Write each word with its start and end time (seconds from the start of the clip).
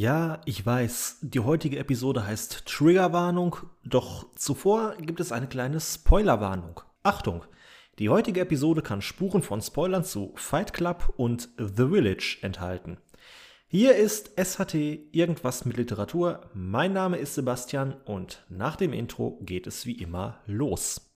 Ja, 0.00 0.40
ich 0.44 0.64
weiß, 0.64 1.18
die 1.22 1.40
heutige 1.40 1.76
Episode 1.76 2.24
heißt 2.24 2.66
Triggerwarnung, 2.66 3.56
doch 3.82 4.32
zuvor 4.36 4.94
gibt 5.00 5.18
es 5.18 5.32
eine 5.32 5.48
kleine 5.48 5.80
Spoilerwarnung. 5.80 6.82
Achtung, 7.02 7.44
die 7.98 8.08
heutige 8.08 8.42
Episode 8.42 8.80
kann 8.80 9.02
Spuren 9.02 9.42
von 9.42 9.60
Spoilern 9.60 10.04
zu 10.04 10.34
Fight 10.36 10.72
Club 10.72 11.12
und 11.16 11.48
The 11.58 11.88
Village 11.88 12.38
enthalten. 12.42 12.98
Hier 13.66 13.96
ist 13.96 14.30
SHT 14.38 14.76
Irgendwas 15.10 15.64
mit 15.64 15.76
Literatur. 15.76 16.48
Mein 16.54 16.92
Name 16.92 17.16
ist 17.16 17.34
Sebastian 17.34 17.94
und 18.04 18.46
nach 18.48 18.76
dem 18.76 18.92
Intro 18.92 19.40
geht 19.42 19.66
es 19.66 19.84
wie 19.84 20.00
immer 20.00 20.38
los. 20.46 21.10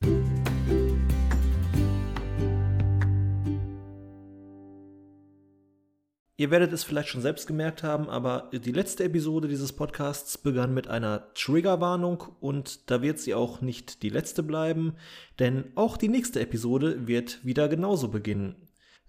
Ihr 6.39 6.51
werdet 6.51 6.73
es 6.73 6.83
vielleicht 6.83 7.09
schon 7.09 7.21
selbst 7.21 7.47
gemerkt 7.47 7.83
haben, 7.83 8.09
aber 8.09 8.51
die 8.53 8.73
letzte 8.73 9.05
Episode 9.05 9.49
dieses 9.49 9.73
Podcasts 9.75 10.39
begann 10.39 10.73
mit 10.73 10.89
einer 10.89 11.33
Triggerwarnung 11.35 12.25
und 12.41 12.91
da 12.91 13.03
wird 13.03 13.19
sie 13.19 13.35
auch 13.35 13.61
nicht 13.61 14.03
die 14.03 14.09
letzte 14.09 14.43
bleiben, 14.43 14.95
denn 15.39 15.73
auch 15.75 15.99
die 15.99 16.09
nächste 16.09 16.41
Episode 16.41 17.07
wird 17.07 17.45
wieder 17.45 17.69
genauso 17.69 18.09
beginnen. 18.09 18.57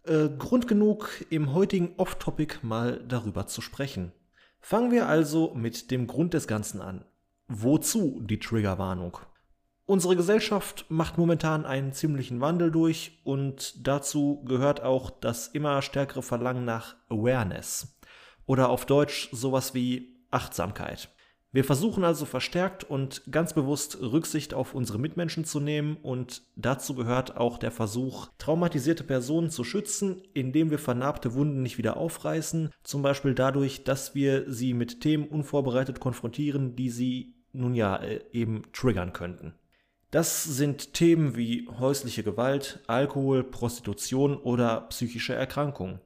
Äh, 0.03 0.29
Grund 0.37 0.67
genug, 0.67 1.23
im 1.29 1.53
heutigen 1.53 1.93
Off-Topic 1.95 2.57
mal 2.61 3.01
darüber 3.07 3.47
zu 3.47 3.61
sprechen. 3.61 4.11
Fangen 4.59 4.91
wir 4.91 5.07
also 5.07 5.53
mit 5.55 5.91
dem 5.91 6.07
Grund 6.07 6.33
des 6.33 6.45
Ganzen 6.45 6.81
an. 6.81 7.05
Wozu 7.47 8.21
die 8.21 8.39
Triggerwarnung? 8.39 9.17
Unsere 9.85 10.15
Gesellschaft 10.15 10.85
macht 10.87 11.17
momentan 11.17 11.65
einen 11.65 11.91
ziemlichen 11.91 12.39
Wandel 12.39 12.71
durch 12.71 13.19
und 13.25 13.85
dazu 13.85 14.41
gehört 14.45 14.81
auch 14.81 15.09
das 15.09 15.47
immer 15.47 15.81
stärkere 15.81 16.23
Verlangen 16.23 16.63
nach 16.63 16.95
Awareness 17.09 17.99
oder 18.45 18.69
auf 18.69 18.85
Deutsch 18.85 19.27
sowas 19.33 19.73
wie 19.73 20.15
Achtsamkeit. 20.31 21.09
Wir 21.51 21.65
versuchen 21.65 22.05
also 22.05 22.25
verstärkt 22.25 22.85
und 22.85 23.23
ganz 23.29 23.53
bewusst 23.53 24.01
Rücksicht 24.01 24.53
auf 24.53 24.73
unsere 24.73 24.99
Mitmenschen 24.99 25.43
zu 25.43 25.59
nehmen 25.59 25.97
und 26.01 26.41
dazu 26.55 26.95
gehört 26.95 27.35
auch 27.35 27.57
der 27.57 27.69
Versuch, 27.69 28.29
traumatisierte 28.37 29.03
Personen 29.03 29.51
zu 29.51 29.65
schützen, 29.65 30.23
indem 30.33 30.71
wir 30.71 30.79
vernarbte 30.79 31.35
Wunden 31.35 31.61
nicht 31.61 31.77
wieder 31.77 31.97
aufreißen, 31.97 32.71
zum 32.83 33.01
Beispiel 33.01 33.35
dadurch, 33.35 33.83
dass 33.83 34.15
wir 34.15 34.51
sie 34.51 34.73
mit 34.73 35.01
Themen 35.01 35.27
unvorbereitet 35.27 35.99
konfrontieren, 35.99 36.75
die 36.75 36.89
sie 36.89 37.35
nun 37.51 37.75
ja 37.75 37.97
äh, 37.97 38.21
eben 38.31 38.63
triggern 38.71 39.13
könnten. 39.13 39.53
Das 40.13 40.43
sind 40.43 40.93
Themen 40.93 41.35
wie 41.35 41.67
häusliche 41.79 42.21
Gewalt, 42.21 42.81
Alkohol, 42.85 43.43
Prostitution 43.43 44.37
oder 44.37 44.81
psychische 44.81 45.33
Erkrankungen. 45.33 46.01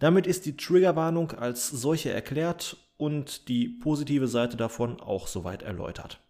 Damit 0.00 0.26
ist 0.26 0.44
die 0.44 0.56
Triggerwarnung 0.56 1.30
als 1.30 1.68
solche 1.68 2.10
erklärt 2.10 2.76
und 2.96 3.46
die 3.46 3.68
positive 3.68 4.26
Seite 4.26 4.56
davon 4.56 5.00
auch 5.00 5.28
soweit 5.28 5.62
erläutert. 5.62 6.20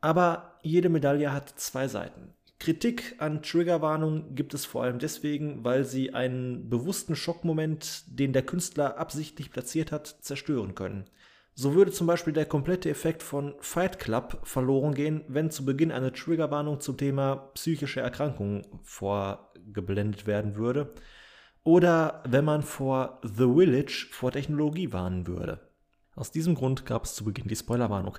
Aber 0.00 0.58
jede 0.62 0.88
Medaille 0.88 1.32
hat 1.32 1.48
zwei 1.60 1.86
Seiten. 1.86 2.34
Kritik 2.58 3.14
an 3.18 3.40
Triggerwarnung 3.40 4.34
gibt 4.34 4.52
es 4.52 4.64
vor 4.64 4.82
allem 4.82 4.98
deswegen, 4.98 5.62
weil 5.62 5.84
sie 5.84 6.12
einen 6.12 6.68
bewussten 6.68 7.14
Schockmoment, 7.14 8.02
den 8.08 8.32
der 8.32 8.42
Künstler 8.42 8.98
absichtlich 8.98 9.52
platziert 9.52 9.92
hat, 9.92 10.08
zerstören 10.22 10.74
können. 10.74 11.04
So 11.60 11.74
würde 11.74 11.90
zum 11.90 12.06
Beispiel 12.06 12.32
der 12.32 12.46
komplette 12.46 12.88
Effekt 12.88 13.20
von 13.20 13.56
Fight 13.58 13.98
Club 13.98 14.38
verloren 14.44 14.94
gehen, 14.94 15.24
wenn 15.26 15.50
zu 15.50 15.64
Beginn 15.64 15.90
eine 15.90 16.12
Triggerwarnung 16.12 16.78
zum 16.78 16.96
Thema 16.96 17.50
psychische 17.54 17.98
Erkrankungen 17.98 18.64
vorgeblendet 18.84 20.28
werden 20.28 20.54
würde. 20.54 20.94
Oder 21.64 22.22
wenn 22.28 22.44
man 22.44 22.62
vor 22.62 23.20
The 23.24 23.52
Village 23.52 24.06
vor 24.12 24.30
Technologie 24.30 24.92
warnen 24.92 25.26
würde. 25.26 25.68
Aus 26.14 26.30
diesem 26.30 26.54
Grund 26.54 26.86
gab 26.86 27.06
es 27.06 27.16
zu 27.16 27.24
Beginn 27.24 27.48
die 27.48 27.56
Spoilerwarnung. 27.56 28.16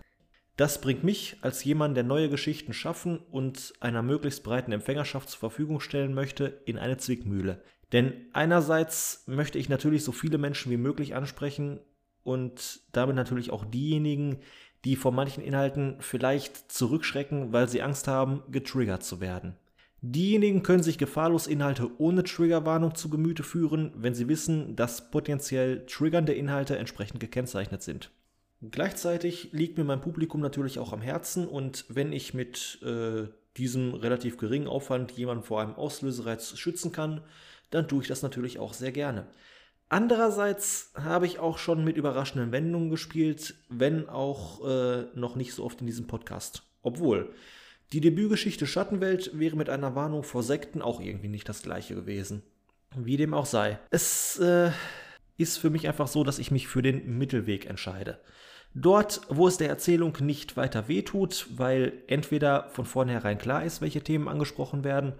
Das 0.57 0.81
bringt 0.81 1.05
mich 1.05 1.37
als 1.39 1.63
jemand, 1.63 1.95
der 1.95 2.03
neue 2.03 2.29
Geschichten 2.29 2.73
schaffen 2.73 3.19
und 3.31 3.71
einer 3.79 4.01
möglichst 4.01 4.43
breiten 4.43 4.73
Empfängerschaft 4.73 5.29
zur 5.29 5.39
Verfügung 5.39 5.79
stellen 5.79 6.13
möchte, 6.13 6.61
in 6.65 6.77
eine 6.77 6.97
Zwickmühle. 6.97 7.63
Denn 7.93 8.27
einerseits 8.33 9.23
möchte 9.27 9.59
ich 9.59 9.69
natürlich 9.69 10.03
so 10.03 10.11
viele 10.11 10.37
Menschen 10.37 10.73
wie 10.73 10.77
möglich 10.77 11.15
ansprechen, 11.15 11.79
und 12.29 12.81
damit 12.91 13.15
natürlich 13.15 13.49
auch 13.49 13.65
diejenigen, 13.65 14.37
die 14.85 14.95
vor 14.95 15.11
manchen 15.11 15.43
Inhalten 15.43 15.95
vielleicht 15.99 16.71
zurückschrecken, 16.71 17.51
weil 17.51 17.67
sie 17.67 17.81
Angst 17.81 18.07
haben, 18.07 18.43
getriggert 18.51 19.03
zu 19.03 19.19
werden. 19.19 19.55
Diejenigen 20.01 20.61
können 20.61 20.83
sich 20.83 20.99
gefahrlos 20.99 21.47
Inhalte 21.47 21.89
ohne 21.97 22.23
Triggerwarnung 22.23 22.93
zu 22.93 23.09
Gemüte 23.09 23.41
führen, 23.41 23.91
wenn 23.95 24.13
sie 24.13 24.29
wissen, 24.29 24.75
dass 24.75 25.09
potenziell 25.09 25.87
triggernde 25.87 26.33
Inhalte 26.33 26.77
entsprechend 26.77 27.19
gekennzeichnet 27.19 27.81
sind. 27.81 28.11
Gleichzeitig 28.61 29.49
liegt 29.51 29.79
mir 29.79 29.83
mein 29.83 30.01
Publikum 30.01 30.39
natürlich 30.39 30.77
auch 30.77 30.93
am 30.93 31.01
Herzen 31.01 31.47
und 31.47 31.85
wenn 31.89 32.13
ich 32.13 32.35
mit 32.35 32.79
äh, 32.83 33.27
diesem 33.57 33.95
relativ 33.95 34.37
geringen 34.37 34.67
Aufwand 34.67 35.13
jemanden 35.13 35.43
vor 35.43 35.61
einem 35.61 35.73
Auslösereiz 35.73 36.57
schützen 36.57 36.91
kann, 36.91 37.21
dann 37.71 37.87
tue 37.87 38.03
ich 38.03 38.07
das 38.07 38.21
natürlich 38.21 38.59
auch 38.59 38.73
sehr 38.73 38.91
gerne. 38.91 39.25
Andererseits 39.89 40.93
habe 40.95 41.25
ich 41.25 41.39
auch 41.39 41.57
schon 41.57 41.83
mit 41.83 41.97
überraschenden 41.97 42.51
Wendungen 42.51 42.91
gespielt, 42.91 43.55
wenn 43.69 44.07
auch 44.07 44.63
äh, 44.63 45.05
noch 45.15 45.35
nicht 45.35 45.53
so 45.53 45.65
oft 45.65 45.81
in 45.81 45.87
diesem 45.87 46.05
Podcast. 46.05 46.63
Obwohl, 46.83 47.33
die 47.91 48.01
Debütgeschichte 48.01 48.67
Schattenwelt 48.67 49.31
wäre 49.37 49.55
mit 49.55 49.67
einer 49.67 49.95
Warnung 49.95 50.23
vor 50.23 50.43
Sekten 50.43 50.83
auch 50.83 51.01
irgendwie 51.01 51.27
nicht 51.27 51.49
das 51.49 51.63
gleiche 51.63 51.95
gewesen. 51.95 52.43
Wie 52.95 53.17
dem 53.17 53.33
auch 53.33 53.47
sei. 53.47 53.79
Es 53.89 54.37
äh, 54.37 54.71
ist 55.37 55.57
für 55.57 55.71
mich 55.71 55.87
einfach 55.87 56.07
so, 56.07 56.23
dass 56.23 56.37
ich 56.37 56.51
mich 56.51 56.67
für 56.67 56.83
den 56.83 57.17
Mittelweg 57.17 57.65
entscheide. 57.67 58.19
Dort, 58.75 59.21
wo 59.29 59.47
es 59.47 59.57
der 59.57 59.69
Erzählung 59.69 60.15
nicht 60.19 60.55
weiter 60.55 60.87
wehtut, 60.87 61.47
weil 61.55 62.03
entweder 62.05 62.69
von 62.69 62.85
vornherein 62.85 63.39
klar 63.39 63.65
ist, 63.65 63.81
welche 63.81 64.01
Themen 64.01 64.27
angesprochen 64.27 64.83
werden, 64.83 65.13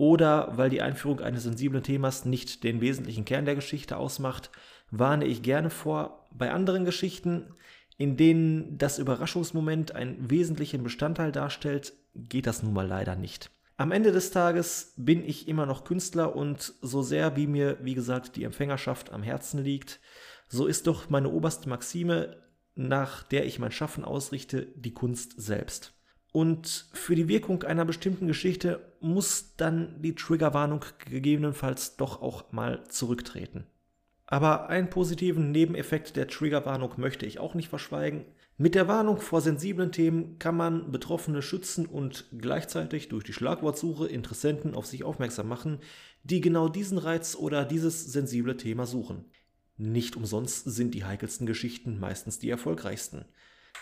oder 0.00 0.56
weil 0.56 0.70
die 0.70 0.80
Einführung 0.80 1.20
eines 1.20 1.42
sensiblen 1.42 1.82
Themas 1.82 2.24
nicht 2.24 2.64
den 2.64 2.80
wesentlichen 2.80 3.26
Kern 3.26 3.44
der 3.44 3.54
Geschichte 3.54 3.98
ausmacht, 3.98 4.50
warne 4.90 5.26
ich 5.26 5.42
gerne 5.42 5.68
vor, 5.68 6.26
bei 6.32 6.50
anderen 6.52 6.86
Geschichten, 6.86 7.54
in 7.98 8.16
denen 8.16 8.78
das 8.78 8.98
Überraschungsmoment 8.98 9.94
einen 9.94 10.30
wesentlichen 10.30 10.82
Bestandteil 10.82 11.32
darstellt, 11.32 11.92
geht 12.14 12.46
das 12.46 12.62
nun 12.62 12.72
mal 12.72 12.86
leider 12.86 13.14
nicht. 13.14 13.50
Am 13.76 13.92
Ende 13.92 14.10
des 14.10 14.30
Tages 14.30 14.94
bin 14.96 15.22
ich 15.22 15.48
immer 15.48 15.66
noch 15.66 15.84
Künstler 15.84 16.34
und 16.34 16.72
so 16.80 17.02
sehr 17.02 17.36
wie 17.36 17.46
mir, 17.46 17.76
wie 17.82 17.94
gesagt, 17.94 18.36
die 18.36 18.44
Empfängerschaft 18.44 19.12
am 19.12 19.22
Herzen 19.22 19.62
liegt, 19.62 20.00
so 20.48 20.66
ist 20.66 20.86
doch 20.86 21.10
meine 21.10 21.28
oberste 21.28 21.68
Maxime, 21.68 22.38
nach 22.74 23.22
der 23.22 23.44
ich 23.44 23.58
mein 23.58 23.70
Schaffen 23.70 24.06
ausrichte, 24.06 24.68
die 24.76 24.94
Kunst 24.94 25.34
selbst. 25.36 25.92
Und 26.32 26.86
für 26.92 27.16
die 27.16 27.28
Wirkung 27.28 27.64
einer 27.64 27.84
bestimmten 27.84 28.26
Geschichte 28.26 28.80
muss 29.00 29.56
dann 29.56 30.00
die 30.00 30.14
Triggerwarnung 30.14 30.84
gegebenenfalls 31.08 31.96
doch 31.96 32.22
auch 32.22 32.52
mal 32.52 32.84
zurücktreten. 32.88 33.66
Aber 34.26 34.68
einen 34.68 34.90
positiven 34.90 35.50
Nebeneffekt 35.50 36.14
der 36.14 36.28
Triggerwarnung 36.28 36.92
möchte 36.98 37.26
ich 37.26 37.40
auch 37.40 37.54
nicht 37.54 37.68
verschweigen. 37.68 38.24
Mit 38.58 38.76
der 38.76 38.86
Warnung 38.86 39.20
vor 39.20 39.40
sensiblen 39.40 39.90
Themen 39.90 40.38
kann 40.38 40.56
man 40.56 40.92
Betroffene 40.92 41.42
schützen 41.42 41.86
und 41.86 42.26
gleichzeitig 42.38 43.08
durch 43.08 43.24
die 43.24 43.32
Schlagwortsuche 43.32 44.06
Interessenten 44.06 44.74
auf 44.74 44.86
sich 44.86 45.02
aufmerksam 45.02 45.48
machen, 45.48 45.78
die 46.22 46.40
genau 46.40 46.68
diesen 46.68 46.98
Reiz 46.98 47.34
oder 47.34 47.64
dieses 47.64 48.12
sensible 48.12 48.56
Thema 48.56 48.86
suchen. 48.86 49.24
Nicht 49.78 50.14
umsonst 50.14 50.64
sind 50.64 50.94
die 50.94 51.04
heikelsten 51.04 51.46
Geschichten 51.46 51.98
meistens 51.98 52.38
die 52.38 52.50
erfolgreichsten. 52.50 53.24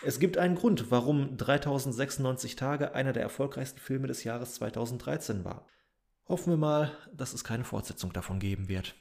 Es 0.01 0.19
gibt 0.19 0.37
einen 0.37 0.55
Grund, 0.55 0.91
warum 0.91 1.35
3096 1.35 2.55
Tage 2.55 2.95
einer 2.95 3.11
der 3.11 3.23
erfolgreichsten 3.23 3.79
Filme 3.79 4.07
des 4.07 4.23
Jahres 4.23 4.55
2013 4.55 5.43
war. 5.43 5.65
Hoffen 6.27 6.53
wir 6.53 6.57
mal, 6.57 6.91
dass 7.13 7.33
es 7.33 7.43
keine 7.43 7.65
Fortsetzung 7.65 8.13
davon 8.13 8.39
geben 8.39 8.69
wird. 8.69 8.95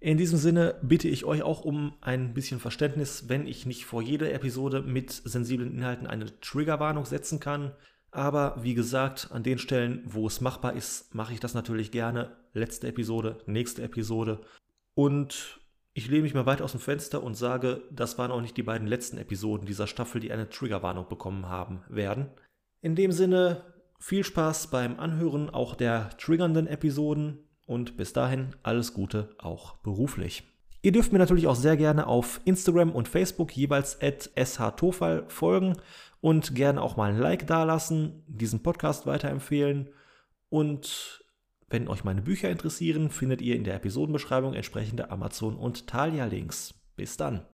In 0.00 0.16
diesem 0.16 0.38
Sinne 0.38 0.80
bitte 0.82 1.08
ich 1.08 1.24
euch 1.24 1.42
auch 1.42 1.64
um 1.64 1.94
ein 2.00 2.34
bisschen 2.34 2.60
Verständnis, 2.60 3.28
wenn 3.28 3.46
ich 3.46 3.66
nicht 3.66 3.84
vor 3.84 4.00
jeder 4.00 4.32
Episode 4.32 4.80
mit 4.80 5.12
sensiblen 5.12 5.72
Inhalten 5.72 6.06
eine 6.06 6.40
Triggerwarnung 6.40 7.04
setzen 7.04 7.38
kann. 7.38 7.72
Aber 8.10 8.56
wie 8.62 8.74
gesagt, 8.74 9.28
an 9.30 9.42
den 9.42 9.58
Stellen, 9.58 10.02
wo 10.06 10.26
es 10.26 10.40
machbar 10.40 10.74
ist, 10.74 11.14
mache 11.14 11.34
ich 11.34 11.40
das 11.40 11.54
natürlich 11.54 11.92
gerne. 11.92 12.36
Letzte 12.52 12.88
Episode, 12.88 13.42
nächste 13.46 13.82
Episode. 13.82 14.40
Und 14.94 15.61
ich 15.94 16.08
lehne 16.08 16.22
mich 16.22 16.34
mal 16.34 16.46
weit 16.46 16.62
aus 16.62 16.72
dem 16.72 16.80
Fenster 16.80 17.22
und 17.22 17.34
sage, 17.34 17.82
das 17.90 18.16
waren 18.18 18.30
auch 18.30 18.40
nicht 18.40 18.56
die 18.56 18.62
beiden 18.62 18.86
letzten 18.86 19.18
Episoden 19.18 19.66
dieser 19.66 19.86
Staffel, 19.86 20.20
die 20.20 20.32
eine 20.32 20.48
Triggerwarnung 20.48 21.08
bekommen 21.08 21.48
haben 21.48 21.82
werden. 21.88 22.30
In 22.80 22.96
dem 22.96 23.12
Sinne, 23.12 23.62
viel 23.98 24.24
Spaß 24.24 24.68
beim 24.68 24.98
Anhören 24.98 25.50
auch 25.50 25.74
der 25.74 26.10
triggernden 26.16 26.66
Episoden 26.66 27.38
und 27.66 27.96
bis 27.96 28.12
dahin 28.12 28.56
alles 28.62 28.94
Gute 28.94 29.34
auch 29.38 29.76
beruflich. 29.76 30.44
Ihr 30.80 30.92
dürft 30.92 31.12
mir 31.12 31.18
natürlich 31.18 31.46
auch 31.46 31.54
sehr 31.54 31.76
gerne 31.76 32.08
auf 32.08 32.40
Instagram 32.44 32.90
und 32.90 33.06
Facebook 33.06 33.56
jeweils 33.56 34.00
at 34.02 34.30
shtofal 34.36 35.24
folgen 35.28 35.76
und 36.20 36.54
gerne 36.54 36.82
auch 36.82 36.96
mal 36.96 37.10
ein 37.10 37.18
Like 37.18 37.46
dalassen, 37.46 38.24
diesen 38.26 38.62
Podcast 38.62 39.06
weiterempfehlen 39.06 39.90
und 40.48 41.21
wenn 41.72 41.88
euch 41.88 42.04
meine 42.04 42.20
Bücher 42.20 42.50
interessieren, 42.50 43.08
findet 43.08 43.40
ihr 43.40 43.56
in 43.56 43.64
der 43.64 43.74
Episodenbeschreibung 43.76 44.52
entsprechende 44.52 45.10
Amazon- 45.10 45.56
und 45.56 45.86
Thalia-Links. 45.86 46.74
Bis 46.96 47.16
dann! 47.16 47.46